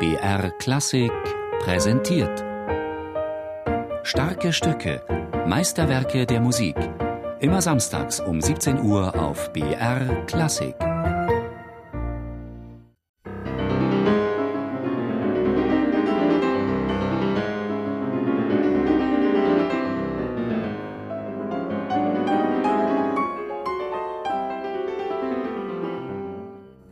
BR 0.00 0.52
Klassik 0.60 1.10
präsentiert. 1.58 2.44
Starke 4.04 4.52
Stücke, 4.52 5.02
Meisterwerke 5.44 6.24
der 6.24 6.40
Musik. 6.40 6.76
Immer 7.40 7.60
samstags 7.60 8.20
um 8.20 8.40
17 8.40 8.80
Uhr 8.80 9.12
auf 9.18 9.52
BR 9.52 10.24
Klassik. 10.26 10.76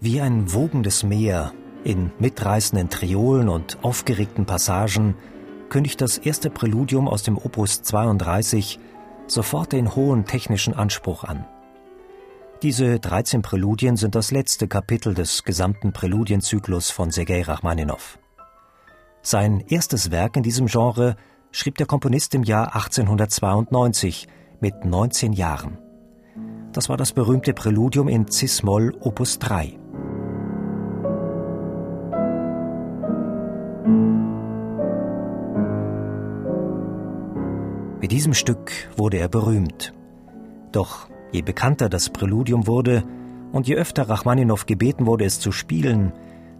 Wie 0.00 0.20
ein 0.20 0.52
wogendes 0.52 1.04
Meer 1.04 1.52
in 1.87 2.11
mitreißenden 2.18 2.91
Triolen 2.91 3.48
und 3.48 3.79
aufgeregten 3.82 4.44
Passagen 4.44 5.14
kündigt 5.68 6.00
das 6.00 6.18
erste 6.18 6.50
Präludium 6.50 7.07
aus 7.07 7.22
dem 7.22 7.39
Opus 7.39 7.82
32 7.82 8.81
sofort 9.29 9.72
den 9.72 9.94
hohen 9.94 10.25
technischen 10.25 10.75
Anspruch 10.75 11.22
an. 11.22 11.46
Diese 12.63 12.99
13 12.99 13.43
Präludien 13.43 13.96
sind 13.96 14.17
das 14.17 14.32
letzte 14.32 14.67
Kapitel 14.67 15.14
des 15.14 15.44
gesamten 15.44 15.93
Präludienzyklus 15.93 16.91
von 16.91 17.13
Sergei 17.13 17.43
Rachmaninow. 17.43 18.18
Sein 19.22 19.61
erstes 19.68 20.11
Werk 20.11 20.36
in 20.36 20.43
diesem 20.43 20.66
Genre 20.66 21.14
schrieb 21.53 21.77
der 21.77 21.86
Komponist 21.86 22.35
im 22.35 22.43
Jahr 22.43 22.75
1892 22.75 24.27
mit 24.61 24.85
19 24.85 25.32
Jahren. 25.32 25.79
Das 26.72 26.89
war 26.89 26.96
das 26.96 27.13
berühmte 27.13 27.55
Präludium 27.55 28.08
in 28.08 28.27
Cis-Moll 28.29 28.96
Opus 29.00 29.39
3. 29.39 29.79
diesem 38.17 38.33
Stück 38.33 38.72
wurde 38.97 39.19
er 39.19 39.28
berühmt. 39.28 39.92
Doch 40.72 41.06
je 41.33 41.42
bekannter 41.42 41.91
das 41.91 42.09
Präludium 42.09 42.67
wurde 42.67 43.05
und 43.53 43.69
je 43.69 43.75
öfter 43.75 44.09
Rachmaninow 44.09 44.64
gebeten 44.64 45.05
wurde, 45.05 45.27
es 45.27 45.39
zu 45.39 45.53
spielen, 45.53 46.14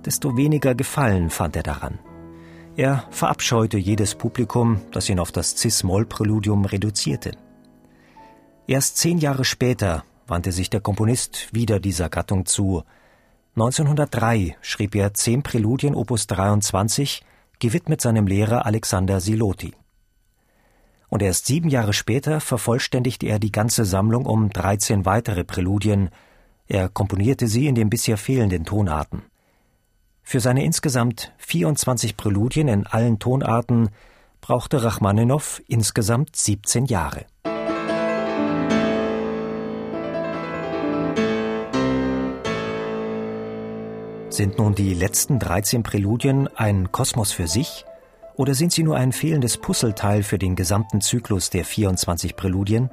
desto 0.05 0.37
weniger 0.37 0.75
Gefallen 0.75 1.31
fand 1.31 1.57
er 1.57 1.63
daran. 1.63 1.99
Er 2.77 3.05
verabscheute 3.09 3.79
jedes 3.79 4.17
Publikum, 4.17 4.83
das 4.93 5.09
ihn 5.09 5.19
auf 5.19 5.33
das 5.33 5.57
Cis-Moll-Präludium 5.57 6.67
reduzierte. 6.67 7.33
Erst 8.67 8.99
zehn 8.99 9.17
Jahre 9.17 9.47
später 9.47 10.05
wandte 10.27 10.53
sich 10.53 10.69
der 10.69 10.83
Komponist 10.83 11.55
wieder 11.55 11.81
dieser 11.81 12.11
Gattung 12.11 12.45
zu. 12.45 12.83
1903 13.55 14.59
schrieb 14.61 14.95
er 14.95 15.15
zehn 15.15 15.43
Präludien 15.43 15.95
Opus 15.95 16.27
23, 16.27 17.25
gewidmet 17.61 18.03
seinem 18.03 18.27
Lehrer 18.27 18.67
Alexander 18.67 19.21
Siloti 19.21 19.73
und 21.09 21.23
erst 21.23 21.47
sieben 21.47 21.69
Jahre 21.69 21.93
später 21.93 22.41
vervollständigte 22.41 23.27
er 23.27 23.39
die 23.39 23.53
ganze 23.53 23.85
Sammlung 23.85 24.27
um 24.27 24.51
13 24.51 25.05
weitere 25.07 25.45
Präludien. 25.45 26.11
Er 26.67 26.89
komponierte 26.89 27.47
sie 27.47 27.67
in 27.67 27.75
den 27.75 27.91
bisher 27.91 28.17
fehlenden 28.17 28.65
Tonarten. 28.65 29.23
Für 30.23 30.41
seine 30.41 30.65
insgesamt 30.65 31.33
24 31.39 32.17
Präludien 32.17 32.67
in 32.67 32.87
allen 32.87 33.21
Tonarten 33.21 33.91
brauchte 34.41 34.83
Rachmaninow 34.83 35.63
insgesamt 35.69 36.35
17 36.35 36.87
Jahre. 36.87 37.27
Sind 44.29 44.59
nun 44.59 44.75
die 44.75 44.93
letzten 44.93 45.39
13 45.39 45.83
Präludien 45.83 46.49
ein 46.57 46.93
Kosmos 46.93 47.33
für 47.33 47.47
sich? 47.47 47.87
Oder 48.37 48.55
sind 48.55 48.73
sie 48.73 48.83
nur 48.83 48.97
ein 48.97 49.13
fehlendes 49.13 49.57
Puzzleteil 49.57 50.23
für 50.23 50.39
den 50.39 50.57
gesamten 50.57 51.01
Zyklus 51.01 51.49
der 51.49 51.65
24 51.65 52.37
Präludien? 52.37 52.91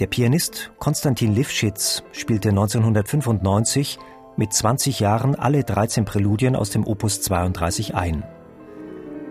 Der 0.00 0.08
Pianist 0.08 0.72
Konstantin 0.78 1.34
Lifschitz 1.34 2.02
spielte 2.12 2.48
1995 2.48 3.98
mit 4.36 4.52
20 4.52 5.00
Jahren 5.00 5.36
alle 5.36 5.62
13 5.62 6.04
Präludien 6.04 6.56
aus 6.56 6.70
dem 6.70 6.86
Opus 6.86 7.22
32 7.22 7.94
ein. 7.94 8.24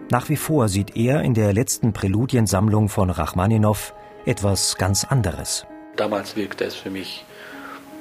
Nach 0.09 0.30
wie 0.30 0.38
vor 0.38 0.69
sieht 0.69 0.96
er 0.96 1.22
in 1.24 1.34
der 1.34 1.52
letzten 1.52 1.92
Präludiensammlung 1.92 2.88
von 2.90 3.09
Rachmaninow 3.09 3.94
etwas 4.25 4.78
ganz 4.78 5.03
anderes. 5.03 5.66
Damals 5.98 6.36
wirkte 6.36 6.64
es 6.64 6.75
für 6.75 6.90
mich 6.90 7.25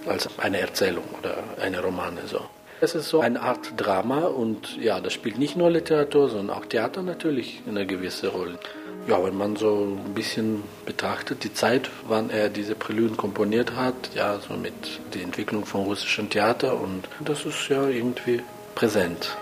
als 0.07 0.29
eine 0.39 0.61
Erzählung 0.61 1.05
oder 1.19 1.39
eine 1.61 1.81
Romane 1.81 2.21
so. 2.27 2.41
Es 2.81 2.95
ist 2.95 3.09
so 3.09 3.21
eine 3.21 3.41
Art 3.41 3.73
Drama 3.77 4.25
und 4.25 4.77
ja, 4.77 5.01
das 5.01 5.12
spielt 5.12 5.39
nicht 5.39 5.57
nur 5.57 5.71
Literatur, 5.71 6.29
sondern 6.29 6.57
auch 6.57 6.67
Theater 6.67 7.03
natürlich 7.03 7.62
eine 7.69 7.87
gewisse 7.87 8.29
Rolle. 8.29 8.59
Ja, 9.07 9.23
wenn 9.23 9.37
man 9.37 9.57
so 9.57 9.97
ein 10.07 10.15
bisschen 10.15 10.62
betrachtet, 10.87 11.45
die 11.45 11.53
Zeit, 11.53 11.91
wann 12.09 12.31
er 12.31 12.49
diese 12.49 12.75
Präluden 12.75 13.17
komponiert 13.17 13.77
hat, 13.77 13.95
ja, 14.15 14.39
so 14.39 14.55
mit 14.55 14.75
der 15.12 15.23
Entwicklung 15.23 15.67
von 15.67 15.83
russischem 15.83 16.31
Theater 16.31 16.81
und 16.81 17.09
das 17.21 17.45
ist 17.45 17.69
ja 17.69 17.87
irgendwie 17.87 18.43
präsent. 18.75 19.37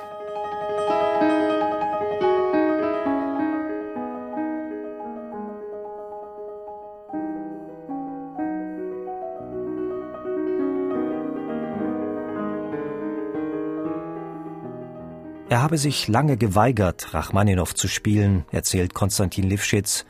Er 15.52 15.60
habe 15.60 15.76
sich 15.76 16.08
lange 16.08 16.38
geweigert, 16.38 17.12
Rachmaninow 17.12 17.74
zu 17.74 17.86
spielen, 17.86 18.46
erzählt 18.52 18.94
Konstantin 18.94 19.50
Lifschitz, 19.50 20.06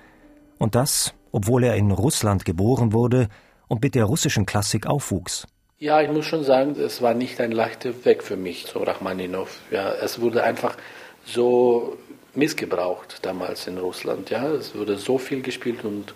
und 0.56 0.76
das, 0.76 1.14
obwohl 1.32 1.64
er 1.64 1.74
in 1.74 1.90
Russland 1.90 2.44
geboren 2.44 2.92
wurde 2.92 3.26
und 3.66 3.82
mit 3.82 3.96
der 3.96 4.04
russischen 4.04 4.46
Klassik 4.46 4.86
aufwuchs. 4.86 5.48
Ja, 5.80 6.00
ich 6.00 6.08
muss 6.12 6.26
schon 6.26 6.44
sagen, 6.44 6.76
es 6.78 7.02
war 7.02 7.14
nicht 7.14 7.40
ein 7.40 7.50
leichter 7.50 8.04
Weg 8.04 8.22
für 8.22 8.36
mich, 8.36 8.66
so 8.66 8.84
Rachmaninow. 8.84 9.48
Ja, 9.72 9.92
es 9.94 10.20
wurde 10.20 10.44
einfach 10.44 10.76
so 11.24 11.98
missgebraucht 12.36 13.18
damals 13.22 13.66
in 13.66 13.78
Russland. 13.78 14.30
Ja, 14.30 14.46
es 14.46 14.76
wurde 14.76 14.96
so 14.96 15.18
viel 15.18 15.42
gespielt 15.42 15.84
und 15.84 16.14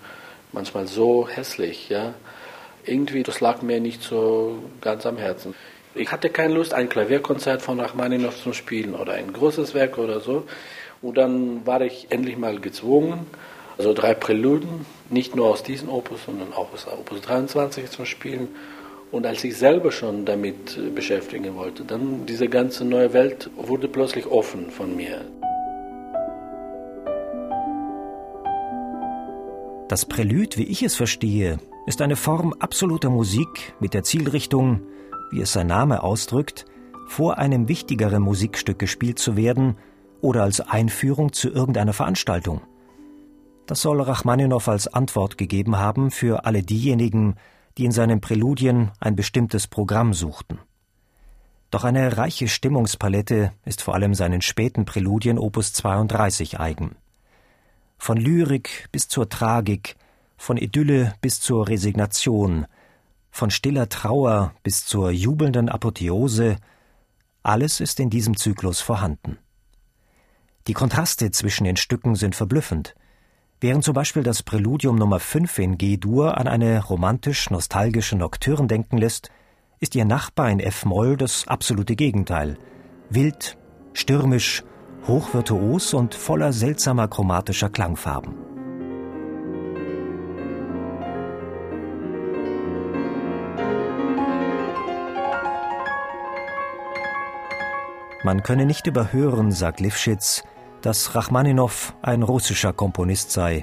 manchmal 0.53 0.87
so 0.87 1.29
hässlich. 1.29 1.89
Ja, 1.89 2.15
irgendwie 2.85 3.25
das 3.25 3.41
lag 3.41 3.61
mir 3.61 3.81
nicht 3.81 4.05
so 4.05 4.63
ganz 4.81 5.05
am 5.05 5.17
Herzen. 5.17 5.57
Ich 5.99 6.13
hatte 6.13 6.29
keine 6.29 6.55
Lust, 6.55 6.75
ein 6.75 6.91
Klavierkonzert 6.91 7.63
von 7.63 7.81
Rachmaninow 7.81 8.37
zu 8.37 8.53
spielen 8.53 8.95
oder 8.95 9.15
ein 9.15 9.33
großes 9.33 9.73
Werk 9.73 9.97
oder 9.97 10.21
so. 10.21 10.45
Und 11.01 11.17
dann 11.17 11.67
war 11.67 11.81
ich 11.81 12.09
endlich 12.11 12.37
mal 12.37 12.61
gezwungen, 12.61 13.27
also 13.79 13.95
drei 13.95 14.13
Präluden, 14.13 14.85
nicht 15.09 15.35
nur 15.35 15.49
aus 15.49 15.63
diesem 15.63 15.89
Opus, 15.89 16.25
sondern 16.27 16.53
auch 16.53 16.73
aus 16.75 16.87
Opus 16.87 17.23
23 17.23 17.91
zu 17.91 18.05
spielen. 18.05 18.49
Und 19.11 19.25
als 19.25 19.43
ich 19.45 19.57
selber 19.57 19.91
schon 19.91 20.27
damit 20.27 20.79
beschäftigen 20.95 21.55
wollte, 21.55 21.85
dann 21.85 22.27
diese 22.27 22.49
ganze 22.49 22.85
neue 22.85 23.15
Welt 23.15 23.49
wurde 23.57 23.89
plötzlich 23.89 24.27
offen 24.27 24.71
von 24.71 24.95
mir. 24.97 25.25
Das 29.89 30.05
Prälud, 30.05 30.59
wie 30.59 30.65
ich 30.65 30.83
es 30.83 30.95
verstehe, 30.95 31.59
ist 31.87 32.03
eine 32.03 32.17
Form 32.17 32.53
absoluter 32.59 33.09
Musik 33.09 33.75
mit 33.81 33.95
der 33.95 34.03
Zielrichtung, 34.03 34.81
wie 35.31 35.41
es 35.41 35.53
sein 35.53 35.67
Name 35.67 36.03
ausdrückt, 36.03 36.67
vor 37.07 37.39
einem 37.39 37.69
wichtigeren 37.69 38.23
Musikstück 38.23 38.79
gespielt 38.79 39.19
zu 39.19 39.37
werden 39.37 39.77
oder 40.21 40.43
als 40.43 40.61
Einführung 40.61 41.33
zu 41.33 41.51
irgendeiner 41.51 41.93
Veranstaltung. 41.93 42.63
Das 43.67 43.83
soll 43.83 44.01
Rachmaninow 44.01 44.67
als 44.69 44.89
Antwort 44.89 45.39
gegeben 45.39 45.77
haben 45.77 46.11
für 46.11 46.45
alle 46.45 46.63
diejenigen, 46.63 47.35
die 47.79 47.85
in 47.85 47.93
seinen 47.93 48.21
Präludien 48.21 48.91
ein 49.01 49.17
bestimmtes 49.17 49.67
Programm 49.67 50.15
suchten. 50.15 50.59
Doch 51.71 51.85
eine 51.85 52.17
reiche 52.17 52.49
Stimmungspalette 52.49 53.53
ist 53.65 53.83
vor 53.83 53.95
allem 53.95 54.15
seinen 54.15 54.41
späten 54.41 54.85
Präludien 54.85 55.39
Opus 55.39 55.73
32 55.73 56.61
eigen. 56.61 56.97
Von 57.99 58.17
Lyrik 58.19 58.89
bis 58.93 59.09
zur 59.09 59.29
Tragik, 59.29 59.97
von 60.37 60.57
Idylle 60.57 61.15
bis 61.21 61.41
zur 61.41 61.69
Resignation, 61.69 62.67
von 63.37 63.51
stiller 63.51 63.91
Trauer 63.91 64.55
bis 64.63 64.87
zur 64.87 65.11
jubelnden 65.11 65.69
Apotheose, 65.69 66.57
alles 67.43 67.81
ist 67.81 68.01
in 68.01 68.09
diesem 68.09 68.35
Zyklus 68.35 68.81
vorhanden. 68.81 69.37
Die 70.69 70.73
Kontraste 70.73 71.31
zwischen 71.31 71.65
den 71.65 71.77
Stücken 71.77 72.15
sind 72.15 72.35
verblüffend. 72.35 72.95
Während 73.61 73.85
zum 73.85 73.93
Beispiel 73.93 74.23
das 74.23 74.43
Präludium 74.43 74.97
Nummer 74.97 75.21
5 75.21 75.59
in 75.59 75.77
G-Dur 75.77 76.39
an 76.39 76.49
eine 76.49 76.83
romantisch-nostalgische 76.83 78.17
Nocturne 78.17 78.69
denken 78.69 78.97
lässt, 78.97 79.31
ist 79.81 79.95
ihr 79.95 80.07
Nachbar 80.07 80.51
in 80.51 80.59
F-Moll 80.59 81.19
das 81.19 81.47
absolute 81.47 81.95
Gegenteil. 81.95 82.57
Wild, 83.11 83.59
stürmisch, 83.93 84.65
hochvirtuos 85.07 85.93
und 85.93 86.15
voller 86.15 86.55
seltsamer 86.55 87.07
chromatischer 87.07 87.69
Klangfarben. 87.69 88.46
Man 98.27 98.43
könne 98.43 98.67
nicht 98.67 98.89
überhören, 98.89 99.53
sagt 99.53 99.79
Lifschitz, 99.79 100.43
dass 100.83 101.15
Rachmaninow 101.15 101.95
ein 102.03 102.25
russischer 102.25 102.73
Komponist 102.73 103.31
sei. 103.31 103.63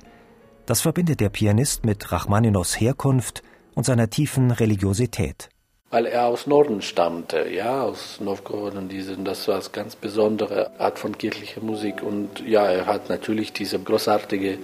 Das 0.65 0.79
verbindet 0.79 1.19
der 1.19 1.27
Pianist 1.27 1.83
mit 1.83 2.13
Rachmaninows 2.13 2.79
Herkunft 2.79 3.41
und 3.75 3.85
seiner 3.85 4.09
tiefen 4.09 4.51
Religiosität. 4.51 5.49
Weil 5.89 6.05
er 6.05 6.27
aus 6.27 6.47
Norden 6.47 6.81
stammte, 6.81 7.49
ja, 7.49 7.83
aus 7.83 8.21
Novgorod 8.21 8.75
und 8.75 8.87
diese, 8.87 9.17
das 9.17 9.49
war 9.49 9.55
eine 9.55 9.69
ganz 9.69 9.97
besondere 9.97 10.79
Art 10.79 10.97
von 10.97 11.17
kirchlicher 11.17 11.59
Musik. 11.59 12.01
Und 12.01 12.39
ja, 12.47 12.65
er 12.65 12.85
hat 12.85 13.09
natürlich 13.09 13.51
diese 13.51 13.77
großartige 13.79 14.59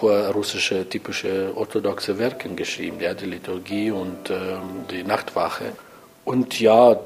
russische 0.00 0.88
typische 0.88 1.50
orthodoxe 1.56 2.20
Werke 2.20 2.48
geschrieben, 2.50 3.00
ja, 3.00 3.14
die 3.14 3.26
Liturgie 3.26 3.90
und 3.90 4.30
ähm, 4.30 4.86
die 4.88 5.02
Nachtwache. 5.02 5.72
Und 6.24 6.60
ja, 6.60 6.98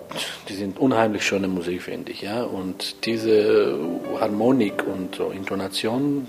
die 0.49 0.55
sind 0.55 0.79
unheimlich 0.79 1.25
schöne 1.25 1.49
Musik, 1.49 1.83
finde 1.83 2.13
ich. 2.13 2.23
Ja? 2.23 2.43
Und 2.43 3.07
diese 3.07 3.79
Harmonik 4.21 4.85
und 4.87 5.15
so 5.15 5.31
Intonation 5.31 6.27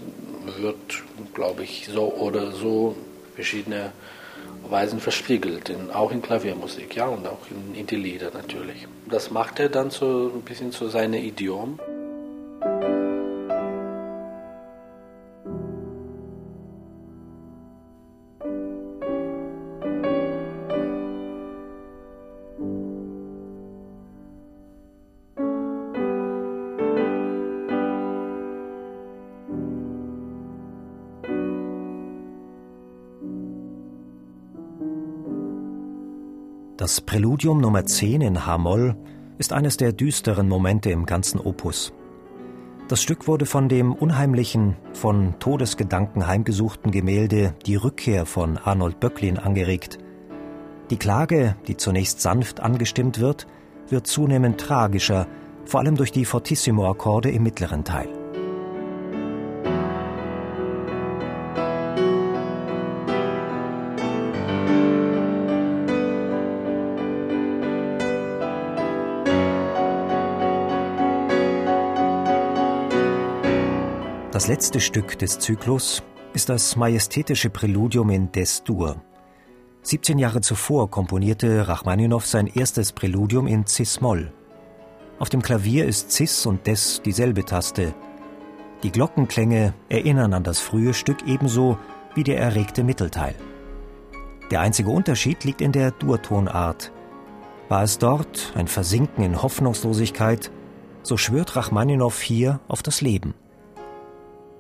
wird, 0.60 1.04
glaube 1.34 1.64
ich, 1.64 1.90
so 1.92 2.14
oder 2.14 2.52
so 2.52 2.96
verschiedene 3.34 3.92
Weisen 4.70 5.00
verspiegelt, 5.00 5.70
in, 5.70 5.92
auch 5.92 6.12
in 6.12 6.22
Klaviermusik, 6.22 6.96
ja, 6.96 7.06
und 7.08 7.28
auch 7.28 7.40
in, 7.52 7.80
in 7.80 7.86
die 7.86 7.96
Lieder 7.96 8.32
natürlich. 8.34 8.88
Das 9.10 9.30
macht 9.30 9.60
er 9.60 9.70
dann 9.70 9.92
so 9.92 10.32
ein 10.34 10.42
bisschen 10.42 10.72
zu 10.72 10.88
seinem 10.88 11.22
Idiom. 11.22 11.80
Das 36.78 37.00
Präludium 37.00 37.62
Nummer 37.62 37.86
10 37.86 38.20
in 38.20 38.46
H-Moll 38.46 38.98
ist 39.38 39.54
eines 39.54 39.78
der 39.78 39.94
düsteren 39.94 40.50
Momente 40.50 40.90
im 40.90 41.06
ganzen 41.06 41.40
Opus. 41.40 41.94
Das 42.90 43.02
Stück 43.02 43.30
wurde 43.30 43.46
von 43.46 43.70
dem 43.70 43.94
unheimlichen, 43.94 44.76
von 44.92 45.40
Todesgedanken 45.40 46.28
heimgesuchten 46.28 46.92
Gemälde 46.92 47.56
Die 47.66 47.78
Rückkehr 47.78 48.26
von 48.26 48.58
Arnold 48.58 49.00
Böcklin 49.00 49.40
angeregt. 49.40 50.00
Die 50.90 50.98
Klage, 50.98 51.56
die 51.66 51.78
zunächst 51.78 52.20
sanft 52.20 52.60
angestimmt 52.60 53.22
wird, 53.22 53.48
wird 53.88 54.06
zunehmend 54.06 54.60
tragischer, 54.60 55.28
vor 55.64 55.80
allem 55.80 55.96
durch 55.96 56.12
die 56.12 56.26
Fortissimo-Akkorde 56.26 57.32
im 57.32 57.44
mittleren 57.44 57.86
Teil. 57.86 58.10
Das 74.46 74.52
letzte 74.52 74.80
Stück 74.80 75.18
des 75.18 75.40
Zyklus 75.40 76.04
ist 76.34 76.50
das 76.50 76.76
majestätische 76.76 77.50
Präludium 77.50 78.12
in 78.12 78.32
Des-Dur. 78.32 79.02
17 79.82 80.20
Jahre 80.20 80.40
zuvor 80.40 80.92
komponierte 80.92 81.68
Rachmaninow 81.68 82.24
sein 82.24 82.46
erstes 82.46 82.92
Präludium 82.92 83.48
in 83.48 83.66
Cis-Moll. 83.66 84.32
Auf 85.18 85.30
dem 85.30 85.42
Klavier 85.42 85.88
ist 85.88 86.12
Cis 86.12 86.46
und 86.46 86.68
Des 86.68 87.02
dieselbe 87.04 87.44
Taste. 87.44 87.96
Die 88.84 88.92
Glockenklänge 88.92 89.74
erinnern 89.90 90.36
an 90.36 90.44
das 90.44 90.60
frühe 90.60 90.94
Stück 90.94 91.26
ebenso 91.26 91.80
wie 92.14 92.24
der 92.24 92.38
erregte 92.38 92.84
Mittelteil. 92.84 93.34
Der 94.52 94.62
einzige 94.62 94.92
Unterschied 94.92 95.44
liegt 95.44 95.62
in 95.62 95.72
der 95.72 95.90
Durtonart. 95.90 96.92
War 97.68 97.82
es 97.82 97.98
dort 97.98 98.54
ein 98.56 98.68
Versinken 98.68 99.24
in 99.24 99.42
Hoffnungslosigkeit, 99.42 100.52
so 101.02 101.18
schwört 101.18 101.56
Rachmaninow 101.56 102.22
hier 102.22 102.60
auf 102.68 102.84
das 102.84 103.02
Leben. 103.02 103.34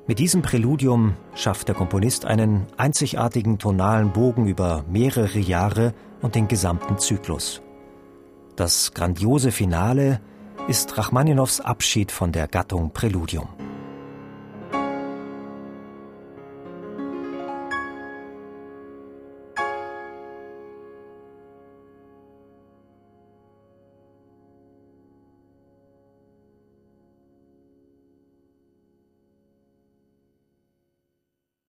Mit 0.08 0.20
diesem 0.20 0.44
Präludium 0.44 1.16
schafft 1.34 1.68
der 1.68 1.74
Komponist 1.74 2.26
einen 2.26 2.68
einzigartigen 2.78 3.58
tonalen 3.58 4.14
Bogen 4.14 4.46
über 4.46 4.86
mehrere 4.88 5.40
Jahre 5.40 5.96
und 6.22 6.36
den 6.36 6.48
gesamten 6.48 7.00
Zyklus. 7.00 7.64
Das 8.56 8.94
grandiose 8.94 9.52
Finale 9.52 10.22
ist 10.68 10.96
Rachmaninows 10.96 11.60
Abschied 11.60 12.12
von 12.12 12.32
der 12.32 12.48
Gattung 12.48 12.92
Präludium. 12.92 13.48